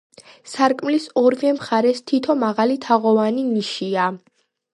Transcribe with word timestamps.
სარკმლის 0.51 1.03
ორივე 1.21 1.51
მხარეს 1.57 2.01
თითო 2.13 2.37
მაღალი 2.45 2.79
თაღოვანი 2.87 3.45
ნიშია. 3.53 4.09